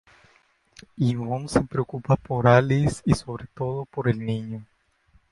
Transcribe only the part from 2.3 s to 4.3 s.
Alice y sobre todo por el